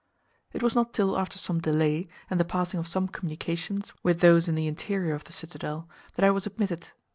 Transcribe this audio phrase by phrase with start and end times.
[0.51, 4.49] It was not till after some delay, and the passing of some communications with those
[4.49, 6.87] in the interior of the citadel, that I was admitted.